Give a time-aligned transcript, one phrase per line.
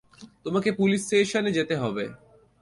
[0.43, 2.05] তোমাকে পুলিশ স্টেশনে যেতে হবে।